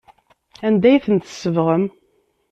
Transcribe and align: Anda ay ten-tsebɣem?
Anda 0.67 0.87
ay 0.89 1.01
ten-tsebɣem? 1.05 1.85